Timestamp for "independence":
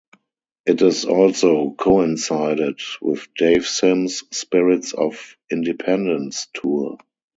5.51-6.47